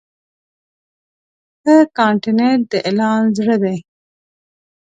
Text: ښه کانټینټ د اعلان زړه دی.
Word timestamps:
ښه 1.61 1.75
کانټینټ 1.97 2.63
د 2.71 2.73
اعلان 2.87 3.23
زړه 3.37 3.55
دی. 3.63 3.77